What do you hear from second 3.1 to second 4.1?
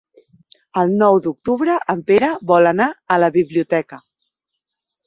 a la biblioteca.